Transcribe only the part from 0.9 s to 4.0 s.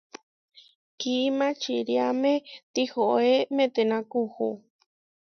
Kimačiriáme tihoé metená